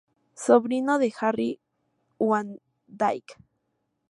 [0.33, 1.59] Sobrino de Jerry
[2.17, 3.35] Van Dyke.